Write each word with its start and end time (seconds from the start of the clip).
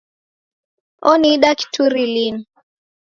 Oniida 1.11 1.49
kituri 1.59 2.03
linu. 2.13 2.39